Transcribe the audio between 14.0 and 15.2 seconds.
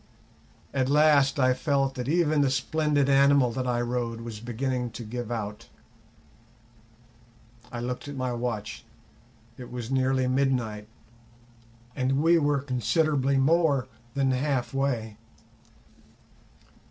than half way.